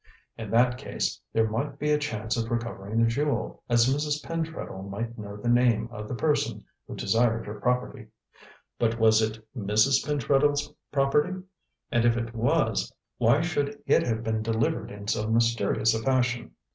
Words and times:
In 0.35 0.49
that 0.49 0.79
case, 0.79 1.21
there 1.31 1.47
might 1.47 1.77
be 1.77 1.91
a 1.91 1.99
chance 1.99 2.35
of 2.35 2.49
recovering 2.49 2.99
the 2.99 3.07
jewel, 3.07 3.61
as 3.69 3.85
Mrs. 3.85 4.23
Pentreddle 4.23 4.81
might 4.89 5.15
know 5.15 5.37
the 5.37 5.47
name 5.47 5.89
of 5.91 6.07
the 6.07 6.15
person 6.15 6.65
who 6.87 6.95
desired 6.95 7.45
her 7.45 7.59
property. 7.61 8.07
But 8.79 8.97
was 8.97 9.21
it 9.21 9.45
Mrs. 9.55 10.03
Pentreddle's 10.03 10.73
property, 10.91 11.43
and 11.91 12.03
if 12.03 12.17
it 12.17 12.33
was, 12.33 12.91
why 13.19 13.41
should 13.41 13.79
it 13.85 14.01
have 14.01 14.23
been 14.23 14.41
delivered 14.41 14.89
in 14.89 15.07
so 15.07 15.29
mysterious 15.29 15.93
a 15.93 16.01
fashion? 16.01 16.55